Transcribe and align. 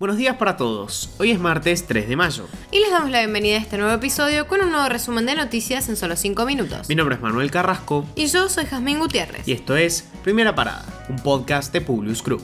Buenos 0.00 0.16
días 0.16 0.36
para 0.36 0.56
todos. 0.56 1.10
Hoy 1.18 1.30
es 1.30 1.38
martes 1.38 1.86
3 1.86 2.08
de 2.08 2.16
mayo. 2.16 2.48
Y 2.70 2.78
les 2.80 2.90
damos 2.90 3.10
la 3.10 3.18
bienvenida 3.18 3.56
a 3.56 3.58
este 3.58 3.76
nuevo 3.76 3.92
episodio 3.92 4.48
con 4.48 4.62
un 4.62 4.70
nuevo 4.70 4.88
resumen 4.88 5.26
de 5.26 5.34
noticias 5.34 5.90
en 5.90 5.96
solo 5.98 6.16
5 6.16 6.46
minutos. 6.46 6.88
Mi 6.88 6.94
nombre 6.94 7.16
es 7.16 7.20
Manuel 7.20 7.50
Carrasco. 7.50 8.06
Y 8.14 8.28
yo 8.28 8.48
soy 8.48 8.64
Jazmín 8.64 8.98
Gutiérrez. 8.98 9.46
Y 9.46 9.52
esto 9.52 9.76
es 9.76 10.08
Primera 10.22 10.54
Parada, 10.54 10.86
un 11.10 11.16
podcast 11.16 11.70
de 11.74 11.82
Publius 11.82 12.22
Crew. 12.22 12.40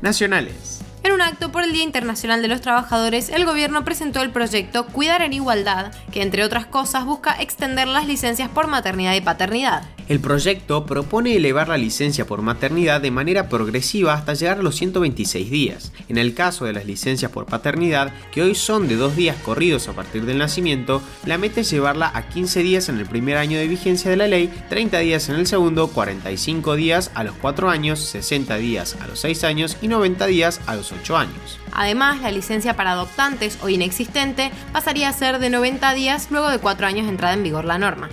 Nacionales. 0.00 0.80
En 1.02 1.10
un 1.10 1.22
acto 1.22 1.50
por 1.50 1.64
el 1.64 1.72
Día 1.72 1.82
Internacional 1.82 2.40
de 2.40 2.46
los 2.46 2.60
Trabajadores, 2.60 3.30
el 3.30 3.44
gobierno 3.44 3.84
presentó 3.84 4.22
el 4.22 4.30
proyecto 4.30 4.86
Cuidar 4.86 5.22
en 5.22 5.32
Igualdad, 5.32 5.92
que 6.12 6.22
entre 6.22 6.44
otras 6.44 6.66
cosas 6.66 7.04
busca 7.04 7.34
extender 7.42 7.88
las 7.88 8.06
licencias 8.06 8.48
por 8.48 8.68
maternidad 8.68 9.14
y 9.14 9.20
paternidad. 9.20 9.82
El 10.10 10.18
proyecto 10.18 10.86
propone 10.86 11.36
elevar 11.36 11.68
la 11.68 11.76
licencia 11.76 12.26
por 12.26 12.42
maternidad 12.42 13.00
de 13.00 13.12
manera 13.12 13.48
progresiva 13.48 14.12
hasta 14.12 14.34
llegar 14.34 14.58
a 14.58 14.62
los 14.62 14.74
126 14.74 15.48
días. 15.48 15.92
En 16.08 16.18
el 16.18 16.34
caso 16.34 16.64
de 16.64 16.72
las 16.72 16.84
licencias 16.84 17.30
por 17.30 17.46
paternidad, 17.46 18.12
que 18.32 18.42
hoy 18.42 18.56
son 18.56 18.88
de 18.88 18.96
dos 18.96 19.14
días 19.14 19.36
corridos 19.36 19.86
a 19.86 19.92
partir 19.92 20.24
del 20.24 20.38
nacimiento, 20.38 21.00
la 21.26 21.38
meta 21.38 21.60
es 21.60 21.70
llevarla 21.70 22.10
a 22.12 22.28
15 22.28 22.60
días 22.64 22.88
en 22.88 22.98
el 22.98 23.06
primer 23.06 23.36
año 23.36 23.56
de 23.56 23.68
vigencia 23.68 24.10
de 24.10 24.16
la 24.16 24.26
ley, 24.26 24.52
30 24.68 24.98
días 24.98 25.28
en 25.28 25.36
el 25.36 25.46
segundo, 25.46 25.86
45 25.86 26.74
días 26.74 27.12
a 27.14 27.22
los 27.22 27.36
4 27.36 27.70
años, 27.70 28.00
60 28.00 28.56
días 28.56 28.96
a 29.00 29.06
los 29.06 29.20
6 29.20 29.44
años 29.44 29.76
y 29.80 29.86
90 29.86 30.26
días 30.26 30.60
a 30.66 30.74
los 30.74 30.90
8 30.90 31.16
años. 31.18 31.60
Además, 31.70 32.20
la 32.20 32.32
licencia 32.32 32.74
para 32.74 32.94
adoptantes, 32.94 33.58
hoy 33.62 33.74
inexistente, 33.74 34.50
pasaría 34.72 35.08
a 35.08 35.12
ser 35.12 35.38
de 35.38 35.50
90 35.50 35.94
días 35.94 36.32
luego 36.32 36.48
de 36.48 36.58
4 36.58 36.88
años 36.88 37.06
de 37.06 37.12
entrada 37.12 37.34
en 37.34 37.44
vigor 37.44 37.64
la 37.64 37.78
norma. 37.78 38.08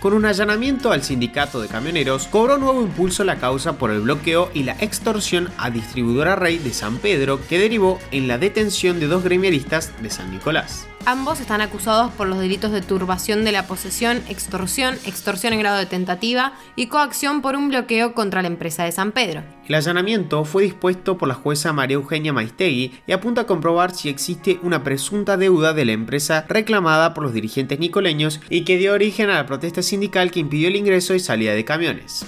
Con 0.00 0.12
un 0.12 0.26
allanamiento 0.26 0.92
al 0.92 1.02
sindicato 1.02 1.60
de 1.60 1.68
camioneros, 1.68 2.26
cobró 2.26 2.58
nuevo 2.58 2.82
impulso 2.82 3.24
la 3.24 3.36
causa 3.36 3.78
por 3.78 3.90
el 3.90 4.02
bloqueo 4.02 4.50
y 4.52 4.62
la 4.62 4.72
extorsión 4.72 5.50
a 5.56 5.70
distribuidora 5.70 6.36
Rey 6.36 6.58
de 6.58 6.72
San 6.72 6.98
Pedro, 6.98 7.40
que 7.48 7.58
derivó 7.58 7.98
en 8.10 8.28
la 8.28 8.38
detención 8.38 9.00
de 9.00 9.06
dos 9.06 9.24
gremialistas 9.24 9.92
de 10.02 10.10
San 10.10 10.30
Nicolás. 10.30 10.86
Ambos 11.08 11.38
están 11.38 11.60
acusados 11.60 12.10
por 12.10 12.26
los 12.26 12.40
delitos 12.40 12.72
de 12.72 12.82
turbación 12.82 13.44
de 13.44 13.52
la 13.52 13.68
posesión, 13.68 14.24
extorsión, 14.28 14.96
extorsión 15.06 15.52
en 15.52 15.60
grado 15.60 15.78
de 15.78 15.86
tentativa 15.86 16.54
y 16.74 16.88
coacción 16.88 17.42
por 17.42 17.54
un 17.54 17.68
bloqueo 17.68 18.12
contra 18.12 18.42
la 18.42 18.48
empresa 18.48 18.82
de 18.82 18.90
San 18.90 19.12
Pedro. 19.12 19.44
El 19.68 19.76
allanamiento 19.76 20.44
fue 20.44 20.64
dispuesto 20.64 21.16
por 21.16 21.28
la 21.28 21.34
jueza 21.34 21.72
María 21.72 21.94
Eugenia 21.94 22.32
Maistegui 22.32 22.92
y 23.06 23.12
apunta 23.12 23.42
a 23.42 23.46
comprobar 23.46 23.94
si 23.94 24.08
existe 24.08 24.58
una 24.64 24.82
presunta 24.82 25.36
deuda 25.36 25.74
de 25.74 25.84
la 25.84 25.92
empresa 25.92 26.44
reclamada 26.48 27.14
por 27.14 27.22
los 27.22 27.32
dirigentes 27.32 27.78
nicoleños 27.78 28.40
y 28.50 28.64
que 28.64 28.76
dio 28.76 28.92
origen 28.92 29.30
a 29.30 29.34
la 29.34 29.46
protesta 29.46 29.82
sindical 29.82 30.32
que 30.32 30.40
impidió 30.40 30.66
el 30.66 30.74
ingreso 30.74 31.14
y 31.14 31.20
salida 31.20 31.54
de 31.54 31.64
camiones. 31.64 32.26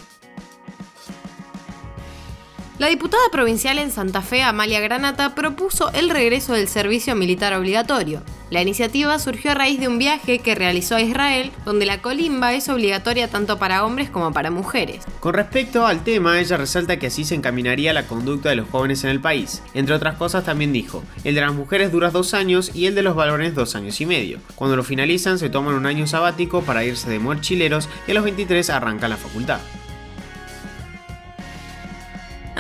La 2.78 2.86
diputada 2.86 3.24
provincial 3.32 3.80
en 3.80 3.90
Santa 3.90 4.22
Fe, 4.22 4.44
Amalia 4.44 4.78
Granata, 4.78 5.34
propuso 5.34 5.90
el 5.94 6.10
regreso 6.10 6.52
del 6.52 6.68
servicio 6.68 7.16
militar 7.16 7.52
obligatorio. 7.54 8.22
La 8.50 8.62
iniciativa 8.62 9.18
surgió 9.18 9.50
a 9.50 9.54
raíz 9.54 9.78
de 9.78 9.88
un 9.88 9.98
viaje 9.98 10.38
que 10.38 10.54
realizó 10.54 10.96
a 10.96 11.02
Israel, 11.02 11.52
donde 11.66 11.84
la 11.84 12.00
colimba 12.00 12.54
es 12.54 12.70
obligatoria 12.70 13.28
tanto 13.28 13.58
para 13.58 13.84
hombres 13.84 14.08
como 14.08 14.32
para 14.32 14.50
mujeres. 14.50 15.04
Con 15.20 15.34
respecto 15.34 15.86
al 15.86 16.02
tema, 16.02 16.40
ella 16.40 16.56
resalta 16.56 16.98
que 16.98 17.08
así 17.08 17.24
se 17.24 17.34
encaminaría 17.34 17.92
la 17.92 18.06
conducta 18.06 18.48
de 18.48 18.56
los 18.56 18.68
jóvenes 18.70 19.04
en 19.04 19.10
el 19.10 19.20
país. 19.20 19.62
Entre 19.74 19.94
otras 19.94 20.16
cosas 20.16 20.44
también 20.44 20.72
dijo, 20.72 21.02
el 21.24 21.34
de 21.34 21.42
las 21.42 21.52
mujeres 21.52 21.92
dura 21.92 22.10
dos 22.10 22.32
años 22.32 22.70
y 22.74 22.86
el 22.86 22.94
de 22.94 23.02
los 23.02 23.14
varones 23.14 23.54
dos 23.54 23.74
años 23.74 24.00
y 24.00 24.06
medio. 24.06 24.38
Cuando 24.54 24.76
lo 24.76 24.82
finalizan 24.82 25.38
se 25.38 25.50
toman 25.50 25.74
un 25.74 25.84
año 25.84 26.06
sabático 26.06 26.62
para 26.62 26.84
irse 26.84 27.10
de 27.10 27.18
mochileros 27.18 27.88
y 28.06 28.12
a 28.12 28.14
los 28.14 28.24
23 28.24 28.70
arrancan 28.70 29.10
la 29.10 29.16
facultad 29.18 29.60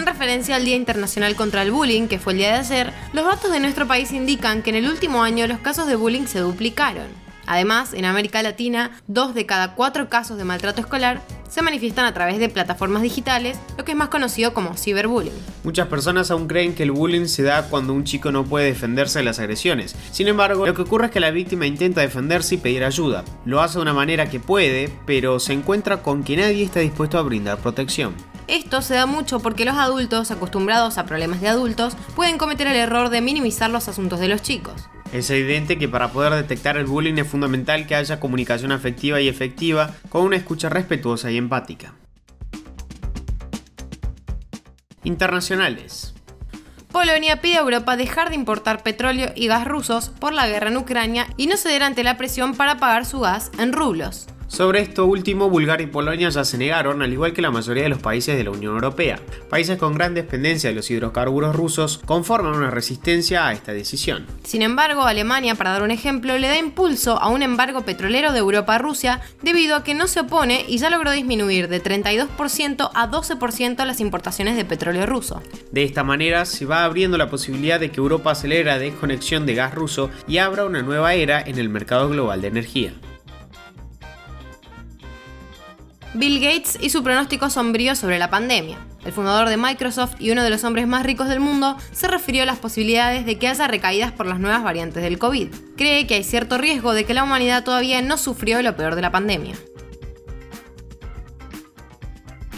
referencia 0.08 0.56
al 0.56 0.64
Día 0.64 0.76
Internacional 0.76 1.36
contra 1.36 1.60
el 1.62 1.70
Bullying, 1.70 2.08
que 2.08 2.18
fue 2.18 2.32
el 2.32 2.38
día 2.38 2.52
de 2.52 2.60
ayer, 2.60 2.92
los 3.12 3.26
datos 3.26 3.52
de 3.52 3.60
nuestro 3.60 3.86
país 3.86 4.10
indican 4.12 4.62
que 4.62 4.70
en 4.70 4.76
el 4.76 4.88
último 4.88 5.22
año 5.22 5.46
los 5.46 5.58
casos 5.58 5.86
de 5.86 5.96
bullying 5.96 6.26
se 6.26 6.38
duplicaron. 6.38 7.06
Además, 7.46 7.92
en 7.92 8.06
América 8.06 8.42
Latina, 8.42 8.90
dos 9.06 9.34
de 9.34 9.44
cada 9.44 9.74
cuatro 9.74 10.08
casos 10.08 10.38
de 10.38 10.44
maltrato 10.44 10.80
escolar 10.80 11.22
se 11.48 11.62
manifiestan 11.62 12.04
a 12.06 12.14
través 12.14 12.38
de 12.38 12.48
plataformas 12.48 13.02
digitales, 13.02 13.58
lo 13.76 13.84
que 13.84 13.92
es 13.92 13.98
más 13.98 14.08
conocido 14.08 14.54
como 14.54 14.76
ciberbullying. 14.76 15.32
Muchas 15.62 15.88
personas 15.88 16.30
aún 16.30 16.46
creen 16.46 16.74
que 16.74 16.82
el 16.82 16.90
bullying 16.90 17.26
se 17.26 17.42
da 17.42 17.68
cuando 17.68 17.92
un 17.92 18.04
chico 18.04 18.32
no 18.32 18.44
puede 18.44 18.66
defenderse 18.66 19.18
de 19.18 19.24
las 19.24 19.38
agresiones. 19.38 19.94
Sin 20.10 20.28
embargo, 20.28 20.66
lo 20.66 20.74
que 20.74 20.82
ocurre 20.82 21.06
es 21.06 21.12
que 21.12 21.20
la 21.20 21.30
víctima 21.30 21.66
intenta 21.66 22.00
defenderse 22.00 22.54
y 22.54 22.58
pedir 22.58 22.84
ayuda. 22.84 23.24
Lo 23.44 23.60
hace 23.60 23.78
de 23.78 23.82
una 23.82 23.94
manera 23.94 24.30
que 24.30 24.40
puede, 24.40 24.90
pero 25.06 25.38
se 25.38 25.52
encuentra 25.52 26.02
con 26.02 26.24
que 26.24 26.36
nadie 26.36 26.64
está 26.64 26.80
dispuesto 26.80 27.18
a 27.18 27.22
brindar 27.22 27.58
protección. 27.58 28.14
Esto 28.48 28.80
se 28.80 28.94
da 28.94 29.04
mucho 29.04 29.40
porque 29.40 29.66
los 29.66 29.76
adultos, 29.76 30.30
acostumbrados 30.30 30.96
a 30.96 31.04
problemas 31.04 31.42
de 31.42 31.48
adultos, 31.48 31.96
pueden 32.16 32.38
cometer 32.38 32.66
el 32.66 32.76
error 32.76 33.10
de 33.10 33.20
minimizar 33.20 33.68
los 33.68 33.88
asuntos 33.88 34.20
de 34.20 34.28
los 34.28 34.40
chicos. 34.40 34.88
Es 35.12 35.28
evidente 35.28 35.78
que 35.78 35.88
para 35.88 36.12
poder 36.12 36.32
detectar 36.32 36.78
el 36.78 36.86
bullying 36.86 37.18
es 37.18 37.28
fundamental 37.28 37.86
que 37.86 37.94
haya 37.94 38.20
comunicación 38.20 38.72
afectiva 38.72 39.20
y 39.20 39.28
efectiva 39.28 39.94
con 40.08 40.22
una 40.22 40.36
escucha 40.36 40.70
respetuosa 40.70 41.30
y 41.30 41.36
empática. 41.36 41.94
Internacionales. 45.04 46.14
Polonia 46.90 47.42
pide 47.42 47.56
a 47.56 47.60
Europa 47.60 47.98
dejar 47.98 48.30
de 48.30 48.34
importar 48.34 48.82
petróleo 48.82 49.30
y 49.36 49.46
gas 49.46 49.66
rusos 49.66 50.08
por 50.08 50.32
la 50.32 50.48
guerra 50.48 50.68
en 50.68 50.78
Ucrania 50.78 51.26
y 51.36 51.48
no 51.48 51.58
ceder 51.58 51.82
ante 51.82 52.02
la 52.02 52.16
presión 52.16 52.54
para 52.54 52.78
pagar 52.78 53.04
su 53.04 53.20
gas 53.20 53.50
en 53.58 53.74
rublos. 53.74 54.26
Sobre 54.48 54.80
esto 54.80 55.04
último, 55.04 55.50
Bulgaria 55.50 55.84
y 55.84 55.90
Polonia 55.90 56.30
ya 56.30 56.42
se 56.42 56.56
negaron, 56.56 57.02
al 57.02 57.12
igual 57.12 57.34
que 57.34 57.42
la 57.42 57.50
mayoría 57.50 57.82
de 57.82 57.90
los 57.90 58.00
países 58.00 58.36
de 58.36 58.44
la 58.44 58.50
Unión 58.50 58.74
Europea. 58.74 59.20
Países 59.50 59.76
con 59.76 59.94
gran 59.94 60.14
dependencia 60.14 60.70
de 60.70 60.74
los 60.74 60.90
hidrocarburos 60.90 61.54
rusos 61.54 62.00
conforman 62.04 62.56
una 62.56 62.70
resistencia 62.70 63.46
a 63.46 63.52
esta 63.52 63.72
decisión. 63.72 64.26
Sin 64.44 64.62
embargo, 64.62 65.02
Alemania, 65.02 65.54
para 65.54 65.70
dar 65.70 65.82
un 65.82 65.90
ejemplo, 65.90 66.36
le 66.38 66.48
da 66.48 66.58
impulso 66.58 67.20
a 67.20 67.28
un 67.28 67.42
embargo 67.42 67.82
petrolero 67.82 68.32
de 68.32 68.38
Europa 68.38 68.74
a 68.74 68.78
Rusia 68.78 69.20
debido 69.42 69.76
a 69.76 69.84
que 69.84 69.94
no 69.94 70.06
se 70.06 70.20
opone 70.20 70.64
y 70.66 70.78
ya 70.78 70.88
logró 70.88 71.12
disminuir 71.12 71.68
de 71.68 71.82
32% 71.82 72.90
a 72.94 73.10
12% 73.10 73.84
las 73.84 74.00
importaciones 74.00 74.56
de 74.56 74.64
petróleo 74.64 75.04
ruso. 75.04 75.42
De 75.72 75.84
esta 75.84 76.04
manera 76.04 76.46
se 76.46 76.64
va 76.64 76.84
abriendo 76.84 77.18
la 77.18 77.28
posibilidad 77.28 77.78
de 77.78 77.90
que 77.90 78.00
Europa 78.00 78.30
acelere 78.30 78.64
la 78.64 78.78
desconexión 78.78 79.44
de 79.44 79.54
gas 79.54 79.74
ruso 79.74 80.10
y 80.26 80.38
abra 80.38 80.64
una 80.64 80.82
nueva 80.82 81.12
era 81.12 81.40
en 81.40 81.58
el 81.58 81.68
mercado 81.68 82.08
global 82.08 82.40
de 82.40 82.48
energía. 82.48 82.92
Bill 86.14 86.40
Gates 86.40 86.78
y 86.80 86.90
su 86.90 87.02
pronóstico 87.02 87.50
sombrío 87.50 87.94
sobre 87.94 88.18
la 88.18 88.30
pandemia. 88.30 88.78
El 89.04 89.12
fundador 89.12 89.48
de 89.48 89.56
Microsoft 89.56 90.16
y 90.18 90.30
uno 90.30 90.42
de 90.42 90.50
los 90.50 90.64
hombres 90.64 90.86
más 90.86 91.04
ricos 91.04 91.28
del 91.28 91.40
mundo 91.40 91.76
se 91.92 92.08
refirió 92.08 92.42
a 92.42 92.46
las 92.46 92.58
posibilidades 92.58 93.26
de 93.26 93.38
que 93.38 93.48
haya 93.48 93.68
recaídas 93.68 94.12
por 94.12 94.26
las 94.26 94.40
nuevas 94.40 94.62
variantes 94.62 95.02
del 95.02 95.18
COVID. 95.18 95.48
Cree 95.76 96.06
que 96.06 96.14
hay 96.14 96.24
cierto 96.24 96.58
riesgo 96.58 96.92
de 96.92 97.04
que 97.04 97.14
la 97.14 97.24
humanidad 97.24 97.64
todavía 97.64 98.02
no 98.02 98.18
sufrió 98.18 98.60
lo 98.62 98.76
peor 98.76 98.94
de 98.96 99.02
la 99.02 99.12
pandemia. 99.12 99.54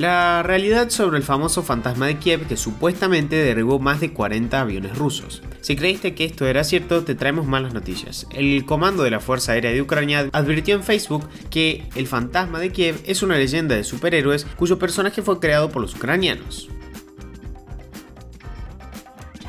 La 0.01 0.43
realidad 0.43 0.89
sobre 0.89 1.19
el 1.19 1.25
famoso 1.25 1.63
fantasma 1.63 2.07
de 2.07 2.17
Kiev 2.17 2.49
que 2.49 2.57
supuestamente 2.57 3.37
derribó 3.37 3.79
más 3.81 4.01
de 4.01 4.15
40 4.15 4.59
aviones 4.59 4.97
rusos. 4.97 5.43
Si 5.61 5.77
creíste 5.77 6.15
que 6.15 6.25
esto 6.25 6.47
era 6.47 6.65
cierto, 6.65 7.05
te 7.05 7.15
traemos 7.15 7.47
malas 7.47 7.75
noticias. 7.75 8.27
El 8.33 8.65
comando 8.65 9.03
de 9.03 9.11
la 9.11 9.21
Fuerza 9.21 9.53
Aérea 9.53 9.73
de 9.73 9.83
Ucrania 9.83 10.31
advirtió 10.33 10.75
en 10.75 10.85
Facebook 10.85 11.29
que 11.51 11.85
el 11.97 12.07
fantasma 12.07 12.61
de 12.61 12.73
Kiev 12.73 12.99
es 13.05 13.23
una 13.23 13.37
leyenda 13.37 13.75
de 13.75 13.85
superhéroes 13.85 14.47
cuyo 14.57 14.79
personaje 14.79 15.21
fue 15.21 15.39
creado 15.39 15.69
por 15.69 15.83
los 15.83 15.95
ucranianos. 15.95 16.71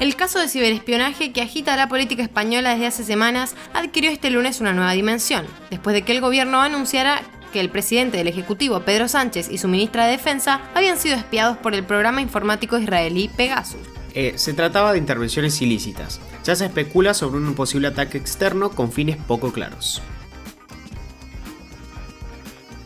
El 0.02 0.18
caso 0.18 0.38
de 0.38 0.50
ciberespionaje 0.50 1.32
que 1.32 1.42
agita 1.42 1.78
la 1.78 1.88
política 1.88 2.24
española 2.24 2.72
desde 2.72 2.88
hace 2.88 3.04
semanas 3.06 3.56
adquirió 3.74 4.12
este 4.12 4.30
lunes 4.30 4.60
una 4.60 4.74
nueva 4.74 4.92
dimensión, 4.92 5.46
después 5.70 5.94
de 5.94 6.02
que 6.02 6.12
el 6.12 6.20
gobierno 6.20 6.60
anunciara 6.60 7.22
que 7.52 7.60
el 7.60 7.70
presidente 7.70 8.18
del 8.18 8.28
Ejecutivo, 8.28 8.82
Pedro 8.82 9.08
Sánchez, 9.08 9.50
y 9.52 9.58
su 9.58 9.68
ministra 9.68 10.06
de 10.06 10.12
Defensa 10.12 10.62
habían 10.74 10.98
sido 10.98 11.16
espiados 11.16 11.58
por 11.58 11.74
el 11.76 11.84
programa 11.84 12.22
informático 12.22 12.78
israelí 12.78 13.30
Pegasus. 13.30 13.82
Eh, 14.14 14.34
se 14.36 14.54
trataba 14.54 14.92
de 14.92 14.98
intervenciones 14.98 15.62
ilícitas. 15.62 16.20
Ya 16.44 16.56
se 16.56 16.66
especula 16.66 17.14
sobre 17.14 17.38
un 17.38 17.54
posible 17.54 17.88
ataque 17.88 18.18
externo 18.18 18.72
con 18.72 18.92
fines 18.92 19.18
poco 19.18 19.54
claros. 19.54 20.02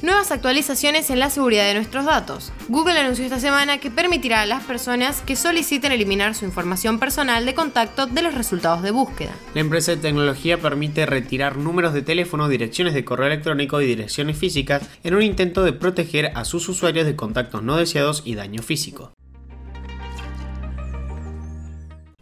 Nuevas 0.05 0.29
actualizaciones 0.29 1.09
en 1.09 1.17
la 1.17 1.31
seguridad 1.31 1.65
de 1.65 1.73
nuestros 1.73 2.05
datos. 2.05 2.53
Google 2.67 2.99
anunció 2.99 3.25
esta 3.25 3.39
semana 3.39 3.79
que 3.79 3.89
permitirá 3.89 4.41
a 4.41 4.45
las 4.45 4.63
personas 4.63 5.23
que 5.23 5.35
soliciten 5.35 5.91
eliminar 5.91 6.35
su 6.35 6.45
información 6.45 6.99
personal 6.99 7.43
de 7.43 7.55
contacto 7.55 8.05
de 8.05 8.21
los 8.21 8.35
resultados 8.35 8.83
de 8.83 8.91
búsqueda. 8.91 9.31
La 9.55 9.61
empresa 9.61 9.93
de 9.93 9.97
tecnología 9.97 10.61
permite 10.61 11.07
retirar 11.07 11.57
números 11.57 11.95
de 11.95 12.03
teléfono, 12.03 12.47
direcciones 12.47 12.93
de 12.93 13.03
correo 13.03 13.25
electrónico 13.25 13.81
y 13.81 13.87
direcciones 13.87 14.37
físicas 14.37 14.87
en 15.03 15.15
un 15.15 15.23
intento 15.23 15.63
de 15.63 15.73
proteger 15.73 16.31
a 16.35 16.45
sus 16.45 16.69
usuarios 16.69 17.07
de 17.07 17.15
contactos 17.15 17.63
no 17.63 17.75
deseados 17.75 18.21
y 18.25 18.35
daño 18.35 18.61
físico. 18.61 19.11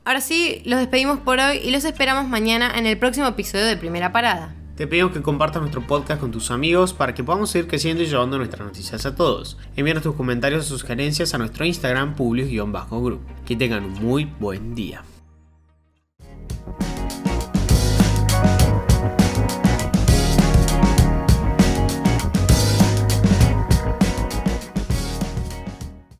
Ahora 0.05 0.21
sí, 0.21 0.61
los 0.63 0.79
despedimos 0.79 1.19
por 1.19 1.39
hoy 1.39 1.57
y 1.57 1.71
los 1.71 1.83
esperamos 1.83 2.29
mañana 2.29 2.71
en 2.77 2.85
el 2.85 2.97
próximo 2.97 3.27
episodio 3.27 3.65
de 3.65 3.75
Primera 3.75 4.13
Parada. 4.13 4.55
Te 4.75 4.87
pedimos 4.87 5.11
que 5.11 5.21
compartas 5.21 5.61
nuestro 5.61 5.85
podcast 5.85 6.19
con 6.19 6.31
tus 6.31 6.49
amigos 6.49 6.93
para 6.93 7.13
que 7.13 7.23
podamos 7.23 7.51
seguir 7.51 7.67
creciendo 7.67 8.01
y 8.01 8.07
llevando 8.07 8.39
nuestras 8.39 8.65
noticias 8.65 9.05
a 9.05 9.13
todos. 9.13 9.55
Envíanos 9.75 10.01
tus 10.01 10.15
comentarios 10.15 10.71
o 10.71 10.77
sugerencias 10.79 11.35
a 11.35 11.37
nuestro 11.37 11.63
Instagram 11.63 12.15
publius-group. 12.15 13.21
Que 13.45 13.55
tengan 13.55 13.85
un 13.85 13.93
muy 13.93 14.25
buen 14.39 14.73
día. 14.73 15.03